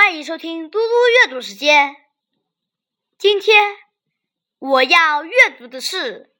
[0.00, 0.84] 欢迎收听嘟嘟
[1.26, 1.96] 阅读时间。
[3.18, 3.74] 今天
[4.60, 6.30] 我要阅读的是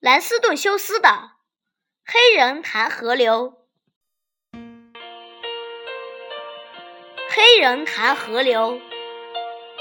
[0.00, 1.08] 兰斯顿·休斯的
[2.04, 3.54] 《黑人谈河流》。
[7.30, 8.80] 黑人谈河流，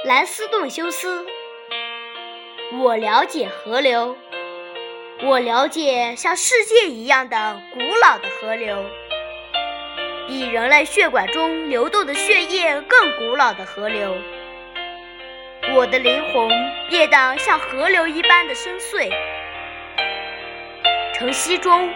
[0.06, 1.26] 兰斯顿·休斯。
[2.84, 4.16] 我了解河流，
[5.24, 8.78] 我了解像世界一样的古老的河流。
[10.28, 14.18] 比人类血管中流动的血液更古老的河流，
[15.76, 16.50] 我的灵魂
[16.90, 19.12] 变得像河流一般的深邃。
[21.14, 21.94] 晨曦中，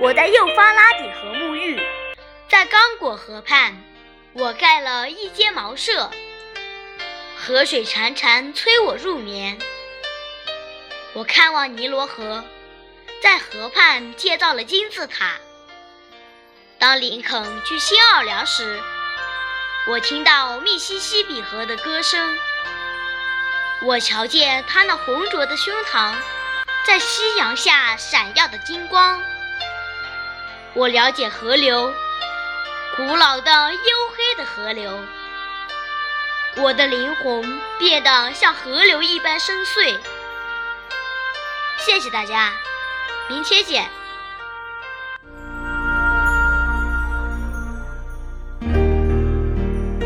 [0.00, 1.80] 我在幼发拉底河沐浴，
[2.48, 3.76] 在刚果河畔，
[4.32, 6.10] 我盖了一间茅舍。
[7.36, 9.56] 河水潺潺催我入眠。
[11.14, 12.44] 我看望尼罗河，
[13.22, 15.38] 在河畔建造了金字塔。
[16.80, 18.82] 当林肯去新奥尔良时，
[19.86, 22.38] 我听到密西西比河的歌声。
[23.82, 26.14] 我瞧见他那浑浊的胸膛
[26.86, 29.20] 在夕阳下闪耀的金光。
[30.72, 31.92] 我了解河流，
[32.96, 33.76] 古老的黝
[34.16, 35.04] 黑的河流。
[36.56, 39.98] 我的灵魂变得像河流一般深邃。
[41.76, 42.54] 谢谢大家，
[43.28, 43.99] 明天见。